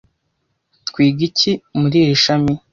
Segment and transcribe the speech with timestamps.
[0.87, 2.53] twiga iki muri iri shami